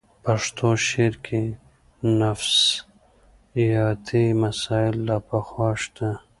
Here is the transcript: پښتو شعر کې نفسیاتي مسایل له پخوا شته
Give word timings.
پښتو 0.23 0.69
شعر 0.87 1.13
کې 1.25 1.41
نفسیاتي 2.19 4.25
مسایل 4.43 4.95
له 5.07 5.17
پخوا 5.27 5.69
شته 5.81 6.07